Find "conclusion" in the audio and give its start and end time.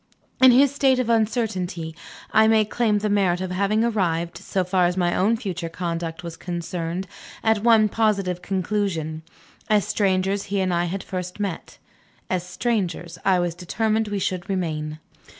8.41-9.21